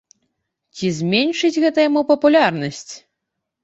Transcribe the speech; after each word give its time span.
Ці 0.77 0.87
зменшыць 1.01 1.53
гэта 1.63 1.77
яму 1.89 2.07
папулярнасць? 2.11 2.93